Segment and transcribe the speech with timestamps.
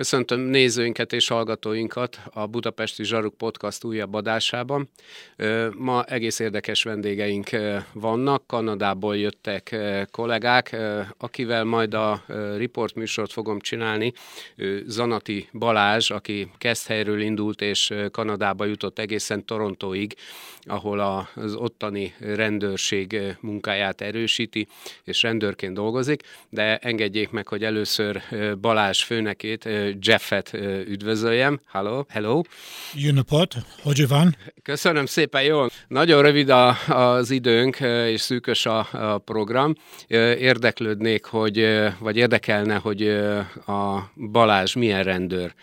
[0.00, 4.90] Köszöntöm nézőinket és hallgatóinkat a Budapesti Zsaruk Podcast újabb adásában.
[5.76, 7.50] Ma egész érdekes vendégeink
[7.92, 9.76] vannak, Kanadából jöttek
[10.10, 10.76] kollégák,
[11.18, 12.24] akivel majd a
[12.56, 14.12] riport műsort fogom csinálni.
[14.86, 20.14] Zanati Balázs, aki Keszthelyről indult és Kanadába jutott egészen Torontoig,
[20.62, 24.66] ahol az ottani rendőrség munkáját erősíti,
[25.04, 28.22] és rendőrként dolgozik, de engedjék meg, hogy először
[28.60, 29.68] Balázs főnekét,
[30.00, 30.52] Jeffet
[30.86, 31.60] üdvözöljem.
[31.66, 32.42] Hello, hello.
[32.94, 34.36] Jó napot, hogy van?
[34.62, 35.66] Köszönöm szépen, jó.
[35.88, 39.74] Nagyon rövid a, az időnk, és szűkös a, a program.
[40.38, 41.66] Érdeklődnék, hogy,
[41.98, 43.08] vagy érdekelne, hogy
[43.66, 45.54] a Balázs milyen rendőr,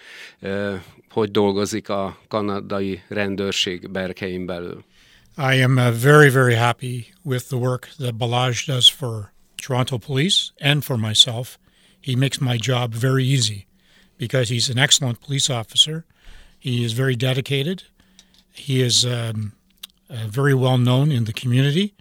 [1.10, 4.84] hogy dolgozik a kanadai rendőrség berkein belül.
[5.38, 10.52] I am uh, very, very happy with the work that Balázs does for Toronto Police
[10.60, 11.60] and for myself.
[12.02, 13.67] He makes my job very easy.
[14.18, 16.06] Because he's an excellent police officer.
[16.60, 17.84] He is very dedicated.
[18.54, 19.54] He is um,
[20.10, 21.94] uh, very well known in the community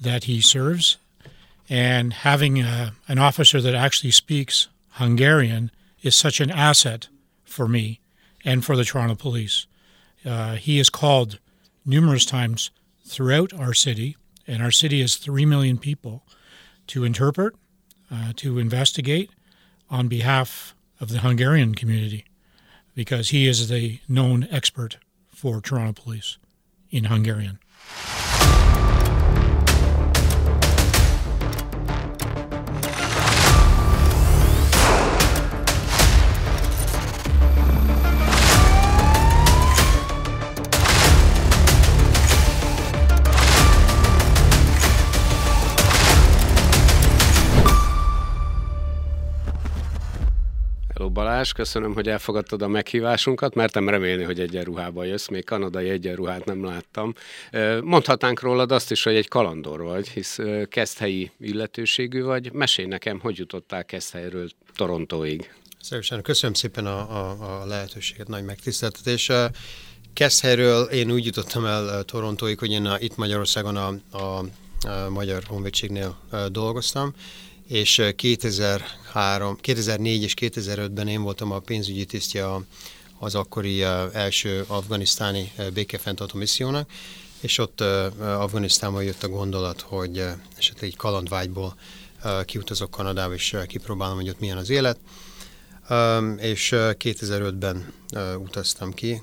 [0.00, 0.96] that he serves.
[1.68, 5.70] And having uh, an officer that actually speaks Hungarian
[6.02, 7.08] is such an asset
[7.44, 8.00] for me
[8.44, 9.66] and for the Toronto Police.
[10.24, 11.38] Uh, he is called
[11.84, 12.70] numerous times
[13.04, 16.22] throughout our city, and our city has 3 million people,
[16.88, 17.54] to interpret,
[18.10, 19.30] uh, to investigate
[19.90, 22.24] on behalf of the Hungarian community
[22.94, 26.38] because he is the known expert for Toronto police
[26.90, 27.58] in Hungarian.
[51.36, 56.64] Balázs, köszönöm, hogy elfogadtad a meghívásunkat, mertem remélni, hogy egyenruhában jössz, még kanadai egyenruhát nem
[56.64, 57.14] láttam.
[57.82, 60.38] Mondhatnánk rólad azt is, hogy egy kalandor vagy, hisz
[60.68, 62.52] keszthelyi illetőségű vagy.
[62.52, 65.52] Mesélj nekem, hogy jutottál keszthelyről Torontóig.
[65.80, 69.30] Szerűen köszönöm szépen a, a, a lehetőséget, nagy megtiszteltetés.
[70.12, 74.44] Keszthelyről én úgy jutottam el Torontóig, hogy én a, itt Magyarországon a, a, a
[75.10, 76.16] Magyar Honvédségnél
[76.48, 77.14] dolgoztam,
[77.66, 82.46] és 2003, 2004 és 2005-ben én voltam a pénzügyi tisztje
[83.18, 83.82] az akkori
[84.12, 86.90] első afganisztáni békefenntartó missziónak,
[87.40, 87.80] és ott
[88.20, 90.24] Afganisztánban jött a gondolat, hogy
[90.56, 91.76] esetleg egy kalandvágyból
[92.44, 94.98] kiutazok Kanadába, és kipróbálom, hogy ott milyen az élet.
[96.36, 97.92] És 2005-ben
[98.38, 99.22] utaztam ki.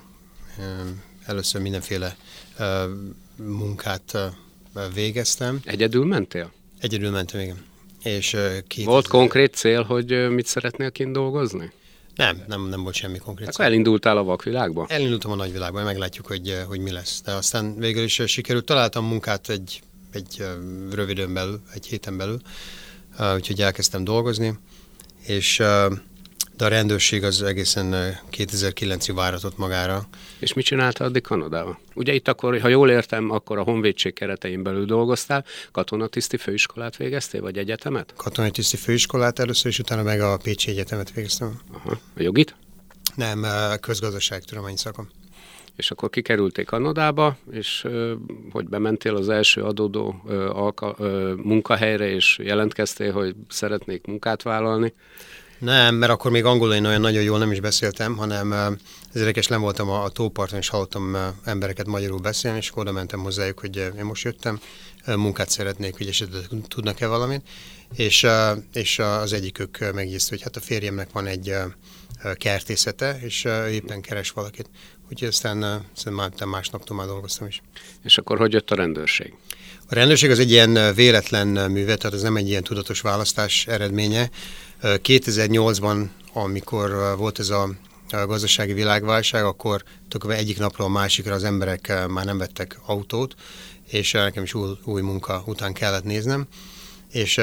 [1.26, 2.18] Először mindenféle
[3.36, 4.18] munkát
[4.94, 5.60] végeztem.
[5.64, 6.52] Egyedül mentél?
[6.80, 7.72] Egyedül mentem, igen.
[8.04, 8.38] És,
[8.68, 11.72] két volt konkrét cél, hogy mit szeretnél kint dolgozni?
[12.16, 13.66] Nem, nem, nem volt semmi konkrét Akkor cél.
[13.66, 14.86] elindultál a vakvilágba?
[14.90, 17.22] Elindultam a nagyvilágba, meglátjuk, hogy, hogy mi lesz.
[17.22, 19.82] De aztán végül is sikerült, találtam munkát egy,
[20.12, 20.46] egy
[20.92, 22.40] röviden belül, egy héten belül,
[23.36, 24.60] úgyhogy elkezdtem dolgozni,
[25.26, 25.62] és
[26.58, 30.08] de a rendőrség az egészen 2009-ig váratott magára.
[30.40, 31.78] És mit csináltál addig Kanadában?
[31.94, 37.42] Ugye itt akkor, ha jól értem, akkor a honvédség keretein belül dolgoztál, katonatiszti főiskolát végeztél,
[37.42, 38.14] vagy egyetemet?
[38.18, 41.60] Katonatiszti főiskolát először, és utána meg a Pécsi Egyetemet végeztem.
[41.74, 42.00] Aha.
[42.16, 42.56] A jogit?
[43.16, 43.46] Nem,
[43.82, 45.10] közgazdaságtudomány szakom.
[45.76, 47.88] És akkor kikerülték Kanadába, és
[48.52, 50.96] hogy bementél az első adódó alka,
[51.36, 54.94] munkahelyre, és jelentkeztél, hogy szeretnék munkát vállalni.
[55.64, 58.54] Nem, mert akkor még angolul én olyan nagyon jól nem is beszéltem, hanem
[59.14, 63.20] ez érdekes, nem voltam a, a tóparton, és hallottam embereket magyarul beszélni, és oda mentem
[63.20, 64.60] hozzájuk, hogy én most jöttem,
[65.06, 67.42] munkát szeretnék, hogy esetleg tudnak-e valamit,
[67.96, 68.28] és,
[68.74, 71.54] és az egyikük megjegyezte, hogy hát a férjemnek van egy
[72.34, 74.70] kertészete, és éppen keres valakit.
[75.12, 77.62] Úgyhogy aztán szerintem másnaptól már dolgoztam is.
[78.04, 79.34] És akkor hogy jött a rendőrség?
[79.90, 84.30] A rendőrség az egy ilyen véletlen művet, tehát ez nem egy ilyen tudatos választás eredménye.
[84.84, 87.70] 2008-ban, amikor volt ez a
[88.10, 93.36] gazdasági világválság, akkor tulajdonképpen egyik napról a másikra az emberek már nem vettek autót,
[93.90, 96.48] és nekem is új, új munka után kellett néznem,
[97.12, 97.42] és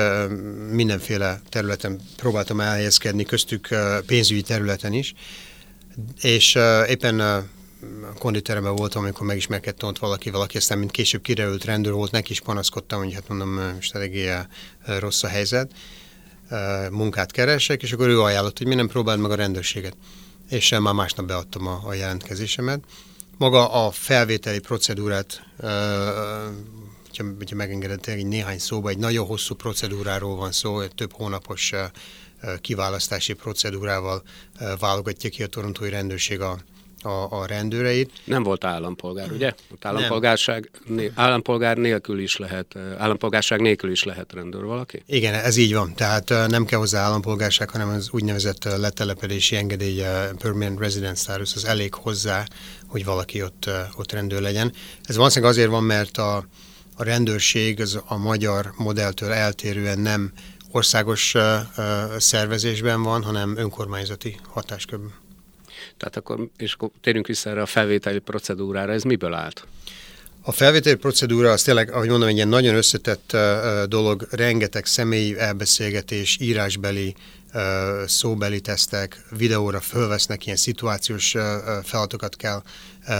[0.70, 3.68] mindenféle területen próbáltam elhelyezkedni, köztük
[4.06, 5.14] pénzügyi területen is,
[6.20, 6.58] és
[6.88, 7.48] éppen
[8.18, 12.40] konditeremben voltam, amikor megismerkedtem ott valaki, valaki aztán mint később kiderült rendőr volt, neki is
[12.40, 14.30] panaszkodtam, hogy hát mondom, most eléggé
[14.98, 15.72] rossz a helyzet,
[16.90, 19.96] munkát keresek, és akkor ő ajánlott, hogy mi nem próbáld meg a rendőrséget.
[20.48, 22.80] És már másnap beadtam a, a jelentkezésemet.
[23.38, 25.42] Maga a felvételi procedúrát,
[27.06, 31.72] hogyha, hogyha megengedett egy néhány szóba, egy nagyon hosszú procedúráról van szó, egy több hónapos
[32.60, 34.22] kiválasztási procedúrával
[34.78, 36.58] válogatja ki a torontói rendőrség a,
[37.02, 38.10] a, a rendőreit.
[38.24, 39.54] Nem volt állampolgár, ugye?
[39.72, 45.02] Ott állampolgárság, né, állampolgár nélkül is lehet, állampolgárság nélkül is lehet rendőr valaki?
[45.06, 45.94] Igen, ez így van.
[45.94, 50.02] Tehát nem kell hozzá állampolgárság, hanem az úgynevezett letelepedési engedély,
[50.38, 52.44] permanent resident status, az elég hozzá,
[52.86, 54.72] hogy valaki ott, ott rendőr legyen.
[55.02, 56.36] Ez valószínűleg azért van, mert a,
[56.96, 60.32] a rendőrség az a magyar modelltől eltérően nem
[60.70, 61.34] országos
[62.18, 65.12] szervezésben van, hanem önkormányzati hatáskörben.
[65.96, 69.66] Tehát akkor, és akkor térjünk vissza erre a felvételi procedúrára, ez miből állt?
[70.42, 75.38] A felvételi procedúra az tényleg, ahogy mondom, egy ilyen nagyon összetett uh, dolog, rengeteg személyi
[75.38, 77.14] elbeszélgetés, írásbeli,
[77.54, 77.62] uh,
[78.06, 81.42] szóbeli tesztek, videóra fölvesznek, ilyen szituációs uh,
[81.82, 82.62] feladatokat kell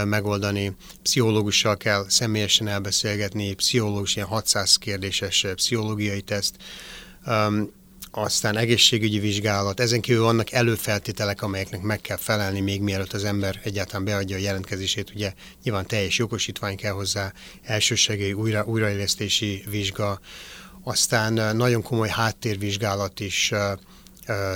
[0.04, 6.54] megoldani, pszichológussal kell személyesen elbeszélgetni, pszichológus, ilyen 600 kérdéses pszichológiai teszt,
[7.26, 7.72] um,
[8.10, 13.60] aztán egészségügyi vizsgálat, ezen kívül vannak előfeltételek, amelyeknek meg kell felelni még mielőtt az ember
[13.62, 15.10] egyáltalán beadja a jelentkezését.
[15.14, 20.20] Ugye nyilván teljes jogosítvány kell hozzá, elsősegély, újra, újraélesztési vizsga,
[20.84, 23.52] aztán nagyon komoly háttérvizsgálat is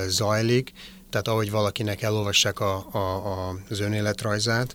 [0.07, 0.73] zajlik,
[1.11, 4.75] tehát ahogy valakinek elolvassák a, a, a, az önéletrajzát,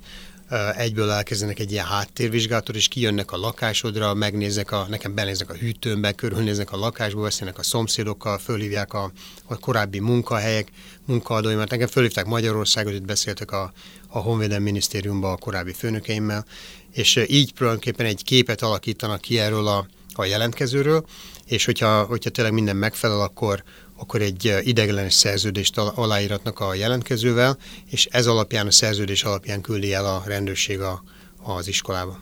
[0.76, 6.12] egyből elkezdenek egy ilyen háttérvizsgálatot, és kijönnek a lakásodra, megnéznek, a, nekem benéznek a hűtőmbe,
[6.12, 9.12] körülnéznek a lakásba, beszélnek a szomszédokkal, fölhívják a,
[9.46, 10.72] a korábbi munkahelyek,
[11.06, 11.70] munkaadóimat.
[11.70, 13.74] Nekem fölhívták Magyarországot, itt beszéltek a,
[14.08, 16.46] a Honvédelmi Minisztériumban a korábbi főnökeimmel,
[16.92, 21.06] és így tulajdonképpen egy képet alakítanak ki erről a, a jelentkezőről,
[21.46, 23.64] és hogyha, hogyha tényleg minden megfelel, akkor,
[24.00, 27.58] akkor egy ideglenes szerződést aláíratnak a jelentkezővel,
[27.90, 31.04] és ez alapján, a szerződés alapján küldi el a rendőrség a,
[31.44, 32.20] az iskolába.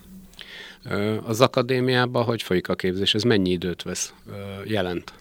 [1.25, 3.13] Az akadémiában hogy folyik a képzés?
[3.13, 4.13] Ez mennyi időt vesz,
[4.65, 5.13] jelent?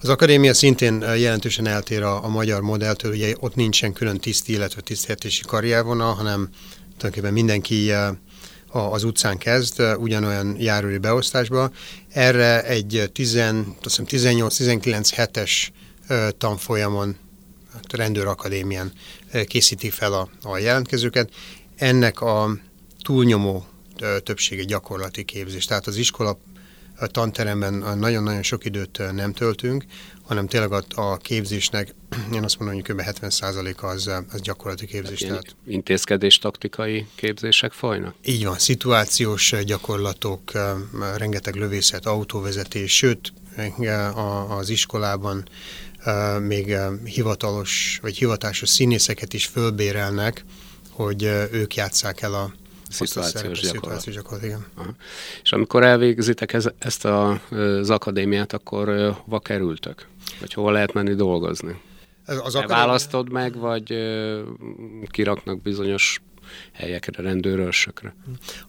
[0.00, 4.80] Az akadémia szintén jelentősen eltér a, a magyar modelltől, ugye ott nincsen külön tiszti, illetve
[4.80, 6.48] tiszteltési karriervonal, hanem
[6.96, 7.92] tulajdonképpen mindenki
[8.68, 11.70] az utcán kezd, ugyanolyan járőri beosztásba.
[12.12, 15.72] Erre egy 18-19 hetes
[16.38, 17.16] tanfolyamon,
[17.72, 18.92] hát rendőrakadémián
[19.46, 21.30] készítik fel a, a jelentkezőket.
[21.76, 22.56] Ennek a
[23.02, 23.66] túlnyomó
[24.22, 25.64] többsége gyakorlati képzés.
[25.64, 26.38] Tehát az iskola
[26.98, 29.84] a tanteremben nagyon-nagyon sok időt nem töltünk,
[30.22, 31.94] hanem tényleg a, a képzésnek,
[32.34, 33.02] én azt mondom, hogy kb.
[33.04, 35.22] 70%-a az, az gyakorlati képzés.
[35.22, 38.14] Hát tehát intézkedés taktikai képzések folynak?
[38.24, 40.52] Így van, szituációs gyakorlatok,
[41.16, 43.32] rengeteg lövészet, autóvezetés, sőt,
[44.48, 45.48] az iskolában
[46.40, 50.44] még hivatalos vagy hivatásos színészeket is fölbérelnek,
[50.90, 51.22] hogy
[51.52, 52.52] ők játsszák el a
[52.90, 54.10] szituációs gyakorlat.
[54.10, 54.66] gyakorlat igen.
[54.74, 54.94] Aha.
[55.42, 60.06] És amikor elvégzitek ez, ezt a, az akadémiát, akkor hova kerültök?
[60.40, 61.80] Vagy hova lehet menni dolgozni?
[62.26, 62.78] Ez az akadémi...
[62.78, 63.94] Választod meg, vagy
[65.06, 66.20] kiraknak bizonyos
[66.72, 68.14] helyekre, rendőrösökre?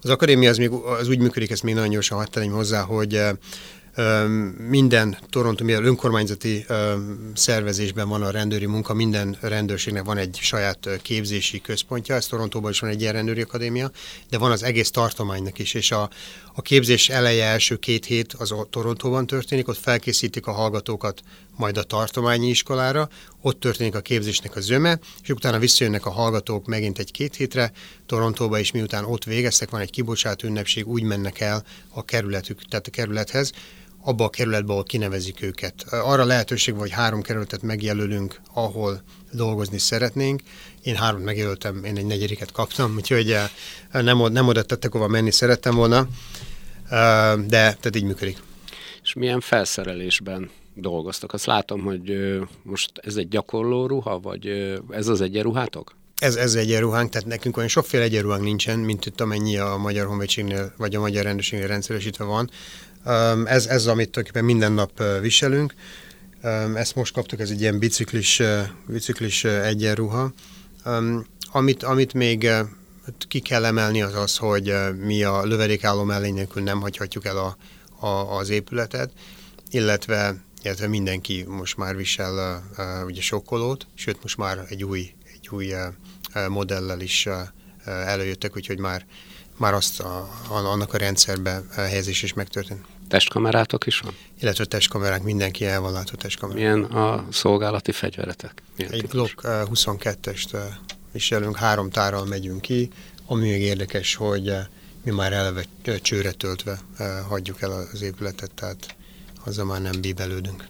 [0.02, 3.22] Az akadémia az, még, az úgy működik, ezt még nagyon gyorsan hadd hozzá, hogy
[4.68, 6.66] minden Toronto, mivel önkormányzati
[7.34, 12.80] szervezésben van a rendőri munka, minden rendőrségnek van egy saját képzési központja, ez Torontóban is
[12.80, 13.92] van egy ilyen rendőri akadémia,
[14.30, 16.10] de van az egész tartománynak is, és a,
[16.54, 21.22] a képzés eleje első két hét az a Torontóban történik, ott felkészítik a hallgatókat
[21.56, 23.10] majd a tartományi iskolára,
[23.42, 27.72] ott történik a képzésnek a zöme, és utána visszajönnek a hallgatók megint egy-két hétre
[28.06, 32.88] Torontóba, és miután ott végeztek, van egy kibocsátó ünnepség, úgy mennek el a kerületük, tehát
[32.88, 33.52] a kerülethez,
[34.08, 35.86] abba a kerületbe, ahol kinevezik őket.
[35.90, 40.42] Arra lehetőség van, hogy három kerületet megjelölünk, ahol dolgozni szeretnénk.
[40.84, 43.50] Én három megjelöltem, én egy negyediket kaptam, úgyhogy eh,
[43.92, 45.98] nem, nem oda tettek, hova menni szerettem volna,
[46.90, 48.38] eh, de tehát így működik.
[49.04, 51.34] És milyen felszerelésben dolgoztak?
[51.34, 54.48] Azt látom, hogy most ez egy gyakorló ruha, vagy
[54.90, 55.96] ez az egyenruhátok?
[56.18, 60.74] Ez, ez egyenruhánk, tehát nekünk olyan sokféle egyenruhánk nincsen, mint itt amennyi a Magyar Honvédségnél,
[60.78, 62.50] vagy a Magyar Rendőrségnél rendszeresítve van.
[63.46, 65.74] Ez, ez amit tulajdonképpen minden nap viselünk.
[66.76, 68.42] Ezt most kaptuk, ez egy ilyen biciklis,
[68.88, 70.32] biciklis egyenruha.
[71.52, 72.50] Amit, amit még
[73.28, 77.58] ki kell emelni az az, hogy mi a lövedékálló mellény nélkül nem hagyhatjuk el a,
[78.06, 79.12] a, az épületet,
[79.72, 85.50] illetve, illetve mindenki most már visel uh, ugye sokkolót, sőt most már egy új, egy
[85.50, 87.36] új uh, modellel is uh,
[87.86, 89.06] előjöttek, úgyhogy már,
[89.58, 92.86] már azt a, annak a rendszerbe helyezés is megtörtént.
[93.08, 94.14] Testkamerátok is van?
[94.42, 96.62] Illetve testkamerák, mindenki el van látva testkamerák.
[96.62, 98.62] Milyen a szolgálati fegyveretek?
[98.78, 100.58] Milyen Egy Glock 22-est
[101.12, 102.90] viselünk, három tárral megyünk ki,
[103.26, 104.54] ami még érdekes, hogy
[105.04, 105.66] mi már eleve
[106.02, 106.80] csőre töltve
[107.28, 108.96] hagyjuk el az épületet, tehát
[109.46, 110.68] azzal már nem bíbelődünk.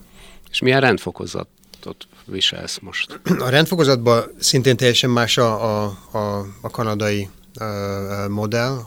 [0.49, 3.19] És milyen rendfokozatot viselsz most?
[3.45, 7.29] A rendfokozatban szintén teljesen más a, a, a, a kanadai
[7.59, 8.77] uh, modell.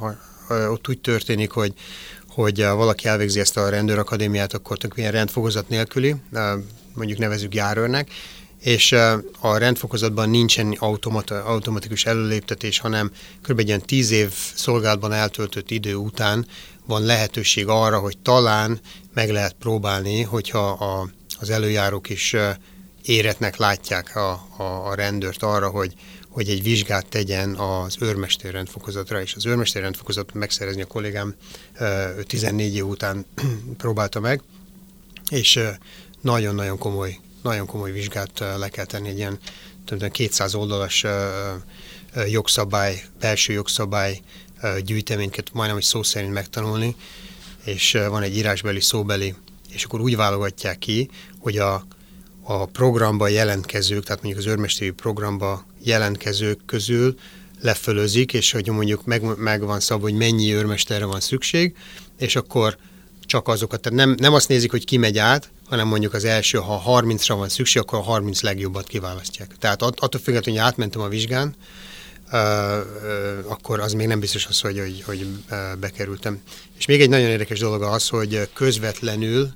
[0.48, 1.74] Uh, ott úgy történik, hogy
[2.30, 6.40] hogy uh, valaki elvégzi ezt a rendőrakadémiát, akkor tulajdonképpen rendfokozat nélküli, uh,
[6.94, 8.10] mondjuk nevezük járőrnek,
[8.60, 8.92] és
[9.40, 13.10] a rendfokozatban nincsen automata, automatikus előléptetés, hanem
[13.42, 13.58] kb.
[13.58, 16.46] egy ilyen tíz év szolgálatban eltöltött idő után
[16.86, 18.80] van lehetőség arra, hogy talán
[19.14, 21.08] meg lehet próbálni, hogyha a,
[21.40, 22.36] az előjárók is
[23.04, 25.94] éretnek látják a, a, a rendőrt arra, hogy,
[26.30, 31.34] hogy egy vizsgát tegyen az őrmester rendfokozatra, és az őrmester rendfokozatot megszerezni a kollégám
[32.26, 33.26] 14 év után
[33.76, 34.42] próbálta meg,
[35.30, 35.60] és
[36.20, 39.38] nagyon-nagyon komoly nagyon komoly vizsgát le kell tenni, egy ilyen
[40.10, 41.04] 200 oldalas
[42.28, 44.20] jogszabály, belső jogszabály
[44.84, 46.96] gyűjteményket majdnem, hogy szó szerint megtanulni,
[47.64, 49.34] és van egy írásbeli, szóbeli,
[49.70, 51.86] és akkor úgy válogatják ki, hogy a,
[52.50, 57.14] a programba jelentkezők, tehát mondjuk az őrmesteri programba jelentkezők közül
[57.60, 61.76] lefölözik, és hogy mondjuk meg, meg szabva, hogy mennyi őrmesterre van szükség,
[62.18, 62.76] és akkor
[63.20, 66.58] csak azokat, tehát nem, nem azt nézik, hogy ki megy át, hanem mondjuk az első,
[66.58, 69.56] ha 30-ra van szükség, akkor a 30 legjobbat kiválasztják.
[69.58, 71.54] Tehát att, attól függetlenül, hogy átmentem a vizsgán,
[72.32, 76.40] uh, uh, akkor az még nem biztos az, hogy, hogy, hogy uh, bekerültem.
[76.78, 79.50] És még egy nagyon érdekes dolog az, hogy közvetlenül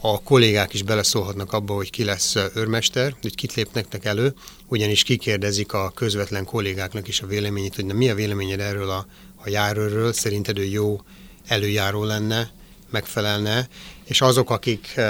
[0.00, 4.34] a kollégák is beleszólhatnak abba, hogy ki lesz őrmester, hogy kit lépnek elő,
[4.66, 9.06] ugyanis kikérdezik a közvetlen kollégáknak is a véleményét, hogy na, mi a véleményed erről a,
[9.36, 11.00] a járőről, szerinted ő jó
[11.46, 12.50] előjáró lenne,
[12.90, 13.68] megfelelne,
[14.04, 15.00] és azok, akik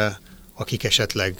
[0.60, 1.34] akik esetleg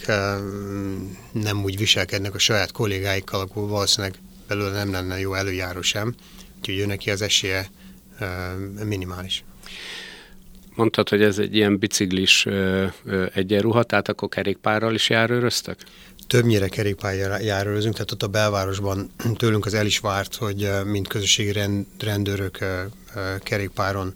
[1.33, 6.15] nem úgy viselkednek a saját kollégáikkal, akkor valószínűleg belőle nem lenne jó előjáró sem,
[6.59, 7.71] úgyhogy ő neki az esélye
[8.85, 9.45] minimális.
[10.81, 12.47] Mondtad, hogy ez egy ilyen biciklis
[13.35, 15.79] egyenruha, tehát akkor kerékpárral is járőröztek?
[16.27, 21.53] Többnyire kerékpárral járőrözünk, tehát ott a belvárosban tőlünk az el is várt, hogy mint közösségi
[21.99, 22.59] rendőrök
[23.39, 24.13] kerékpáron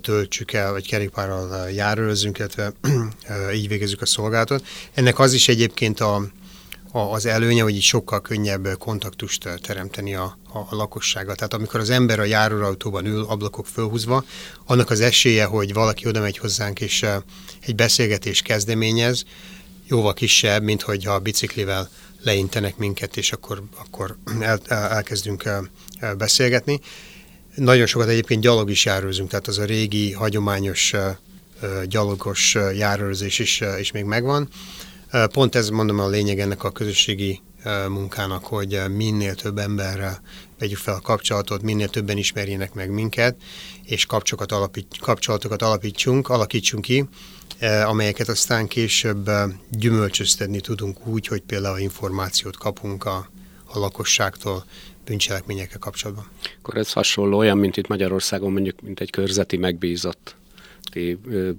[0.00, 2.72] töltsük el, vagy kerékpárral járőrözünk, illetve
[3.54, 4.66] így végezzük a szolgálatot.
[4.94, 6.26] Ennek az is egyébként a,
[6.92, 11.34] az előnye, hogy így sokkal könnyebb kontaktust teremteni a, a, a lakossággal.
[11.34, 14.24] Tehát amikor az ember a járóautóban ül, ablakok fölhúzva,
[14.66, 17.06] annak az esélye, hogy valaki oda megy hozzánk és
[17.60, 19.24] egy beszélgetés kezdeményez,
[19.86, 21.90] jóval kisebb, mint hogyha a biciklivel
[22.22, 25.48] leintenek minket, és akkor, akkor el, elkezdünk
[26.18, 26.80] beszélgetni.
[27.54, 30.94] Nagyon sokat egyébként gyalog is járőzünk, tehát az a régi, hagyományos
[31.84, 34.48] gyalogos járőrzés is, is még megvan.
[35.32, 37.40] Pont ez mondom a lényeg ennek a közösségi
[37.88, 40.22] munkának, hogy minél több emberrel
[40.58, 43.36] vegyük fel a kapcsolatot, minél többen ismerjenek meg minket,
[43.84, 47.08] és kapcsolatokat, alapít, kapcsolatokat alapítsunk, alakítsunk ki,
[47.84, 49.30] amelyeket aztán később
[49.70, 53.30] gyümölcsöztetni tudunk úgy, hogy például információt kapunk a,
[53.64, 54.64] a lakosságtól,
[55.04, 56.26] bűncselekményekkel kapcsolatban.
[56.58, 60.36] Akkor ez hasonló olyan, mint itt Magyarországon mondjuk, mint egy körzeti megbízott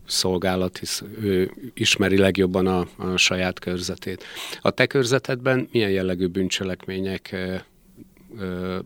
[0.07, 4.23] szolgálat, hisz ő ismeri legjobban a, a saját körzetét.
[4.61, 7.35] A te körzetedben milyen jellegű bűncselekmények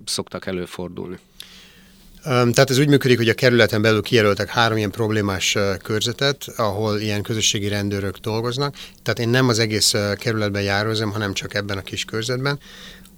[0.05, 1.17] szoktak előfordulni?
[2.23, 7.21] Tehát ez úgy működik, hogy a kerületen belül kijelöltek három ilyen problémás körzetet, ahol ilyen
[7.21, 8.75] közösségi rendőrök dolgoznak.
[9.03, 12.59] Tehát én nem az egész kerületben járőzem, hanem csak ebben a kis körzetben.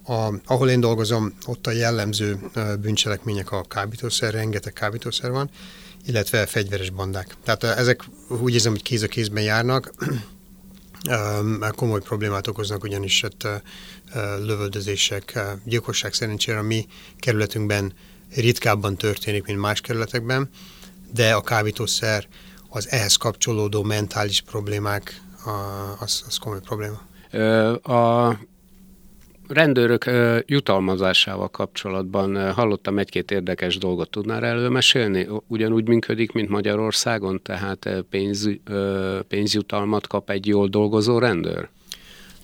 [0.03, 2.39] A, ahol én dolgozom, ott a jellemző
[2.81, 5.49] bűncselekmények a kábítószer, rengeteg kábítószer van,
[6.05, 7.35] illetve fegyveres bandák.
[7.43, 9.93] Tehát ezek úgy érzem, hogy kéz a kézben járnak,
[11.75, 13.47] komoly problémát okoznak, ugyanis ott
[14.39, 16.87] lövöldözések, gyilkosság szerencsére a mi
[17.17, 17.93] kerületünkben
[18.35, 20.49] ritkábban történik, mint más kerületekben,
[21.13, 22.27] de a kábítószer,
[22.69, 25.21] az ehhez kapcsolódó mentális problémák,
[25.99, 27.01] az, az komoly probléma.
[27.93, 28.37] A
[29.49, 30.09] rendőrök
[30.45, 34.09] jutalmazásával kapcsolatban hallottam egy-két érdekes dolgot.
[34.09, 35.27] Tudnál erről mesélni?
[35.47, 38.49] Ugyanúgy működik, mint Magyarországon, tehát pénz,
[39.27, 41.69] pénzjutalmat kap egy jól dolgozó rendőr?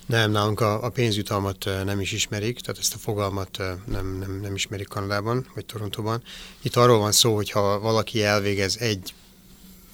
[0.06, 4.54] Nem, nálunk a, a pénzjutalmat nem is ismerik, tehát ezt a fogalmat nem, nem, nem
[4.54, 6.22] ismerik Kanadában vagy Torontóban.
[6.62, 9.14] Itt arról van szó, hogy ha valaki elvégez egy,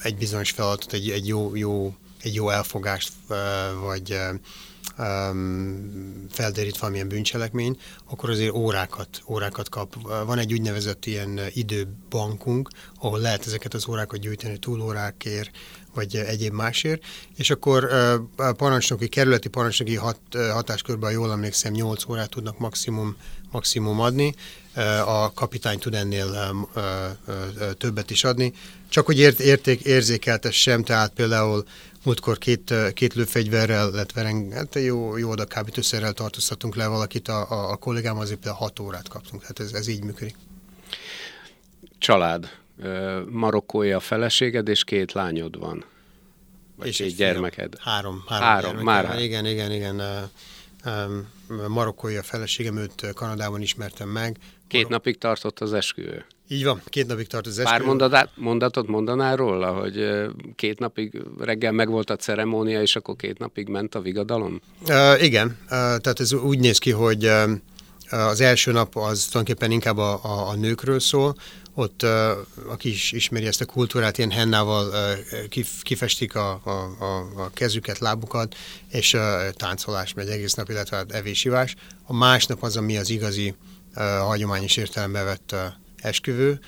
[0.03, 3.13] egy bizonyos feladatot, egy, egy, jó, jó, egy jó elfogást,
[3.83, 4.19] vagy
[4.99, 7.77] um, felderít valamilyen bűncselekmény,
[8.11, 9.95] akkor azért órákat, órákat kap.
[10.27, 12.69] Van egy úgynevezett ilyen időbankunk,
[13.01, 15.51] ahol lehet ezeket az órákat gyűjteni túlórákért,
[15.95, 17.03] vagy egyéb másért,
[17.37, 17.85] és akkor
[18.37, 20.21] a parancsnoki, kerületi parancsnoki hat,
[20.53, 23.17] hatáskörben, jól emlékszem, 8 órát tudnak maximum,
[23.51, 24.35] maximum adni,
[25.05, 26.57] a kapitány tud ennél
[27.79, 28.53] többet is adni,
[28.89, 31.65] csak hogy ért, érték, érzékeltessem, tehát például
[32.05, 37.51] múltkor két, két lőfegyverrel lett vereng, hát jó, jó oda kábítószerrel tartóztatunk le valakit, a,
[37.51, 40.37] a, a kollégám azért például hat órát kaptunk, hát ez, ez így működik.
[41.99, 42.61] Család.
[43.29, 45.85] Marokkói a feleséged, és két lányod van.
[46.77, 47.79] Vagy és egy gyermeked.
[47.79, 48.25] Három.
[48.27, 49.21] Három, három már.
[49.21, 50.03] Igen, igen, igen.
[51.69, 54.39] Marokkói a feleségem, őt Kanadában ismertem meg.
[54.67, 54.91] Két Marok...
[54.91, 56.25] napig tartott az esküvő.
[56.49, 57.77] Így van, két napig tart az esküvő.
[57.77, 63.39] Pár mondatát, mondatot mondanál róla, hogy két napig reggel megvolt a ceremónia, és akkor két
[63.39, 64.61] napig ment a vigadalom?
[64.89, 67.51] Uh, igen, uh, tehát ez úgy néz ki, hogy uh,
[68.11, 71.37] az első nap az tulajdonképpen inkább a, a, a nőkről szól,
[71.75, 72.03] ott,
[72.69, 74.93] aki is ismeri ezt a kultúrát, ilyen hennával
[75.49, 76.71] kif, kifestik a, a,
[77.37, 78.55] a, kezüket, lábukat,
[78.91, 79.17] és
[79.53, 81.75] táncolás megy egész nap, illetve hát evésivás.
[82.07, 83.55] A másnap az, ami az igazi
[84.21, 85.55] hagyományos értelembe vett
[86.03, 86.61] esküvő,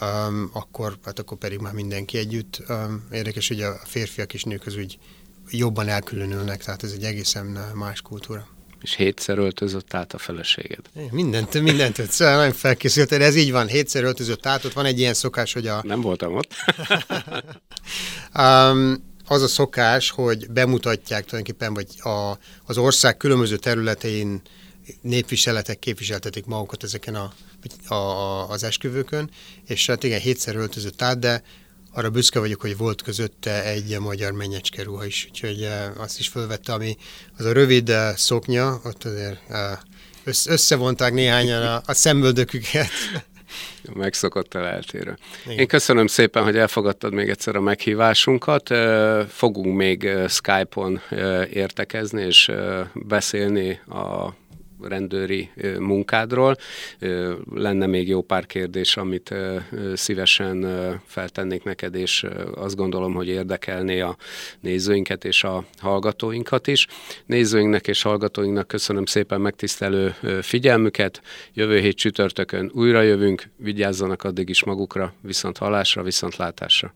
[0.00, 2.62] um, akkor, hát akkor pedig már mindenki együtt.
[2.68, 4.98] Um, érdekes, hogy a férfiak és nők az úgy
[5.50, 8.48] jobban elkülönülnek, tehát ez egy egészen más kultúra.
[8.80, 10.84] És hétszer öltözött át a feleséged.
[11.10, 14.98] Mindent, mindent, szóval nagyon felkészült, de ez így van, hétszer öltözött át, ott van egy
[14.98, 15.80] ilyen szokás, hogy a...
[15.82, 16.52] Nem voltam ott.
[18.38, 24.42] um, az a szokás, hogy bemutatják tulajdonképpen, vagy a, az ország különböző területein
[25.00, 27.32] népviseletek képviseltetik magukat ezeken a,
[27.88, 29.30] a, a, az esküvőkön,
[29.66, 31.42] és hát igen, hétszer öltözött át, de
[31.96, 36.28] arra büszke vagyok, hogy volt közötte egy magyar mennyecske ruha is, úgyhogy eh, azt is
[36.28, 36.96] fölvette, ami
[37.36, 39.78] az a rövid eh, szoknya, ott azért eh,
[40.46, 42.88] összevonták néhányan a, a szemöldöküket.
[43.92, 45.18] Megszokott el eltérő.
[45.44, 45.58] Igen.
[45.58, 48.68] Én köszönöm szépen, hogy elfogadtad még egyszer a meghívásunkat.
[49.28, 51.00] Fogunk még Skype-on
[51.50, 52.50] értekezni és
[52.94, 54.34] beszélni a
[54.88, 56.56] rendőri munkádról.
[57.54, 59.34] Lenne még jó pár kérdés, amit
[59.94, 60.66] szívesen
[61.06, 64.16] feltennék neked, és azt gondolom, hogy érdekelné a
[64.60, 66.86] nézőinket és a hallgatóinkat is.
[67.26, 71.22] Nézőinknek és hallgatóinknak köszönöm szépen megtisztelő figyelmüket.
[71.52, 76.94] Jövő hét csütörtökön újra jövünk, vigyázzanak addig is magukra, viszont hallásra, viszont látásra.